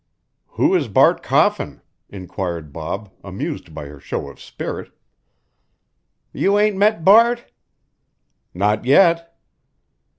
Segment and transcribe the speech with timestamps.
[0.57, 4.91] "Who is Bart Coffin?" inquired Bob, amused by her show of spirit.
[6.33, 7.51] "You ain't met Bart?"
[8.51, 9.37] "Not yet."